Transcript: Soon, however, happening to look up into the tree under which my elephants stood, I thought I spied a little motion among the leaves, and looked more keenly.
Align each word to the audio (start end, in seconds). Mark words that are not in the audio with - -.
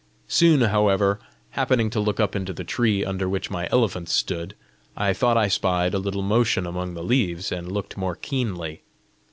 Soon, 0.27 0.61
however, 0.61 1.19
happening 1.51 1.91
to 1.91 1.99
look 1.99 2.19
up 2.19 2.35
into 2.35 2.53
the 2.53 2.63
tree 2.63 3.05
under 3.05 3.29
which 3.29 3.51
my 3.51 3.69
elephants 3.71 4.11
stood, 4.11 4.55
I 4.97 5.13
thought 5.13 5.37
I 5.37 5.47
spied 5.47 5.93
a 5.93 5.99
little 5.99 6.23
motion 6.23 6.65
among 6.65 6.95
the 6.95 7.03
leaves, 7.03 7.51
and 7.51 7.71
looked 7.71 7.97
more 7.97 8.15
keenly. 8.15 8.81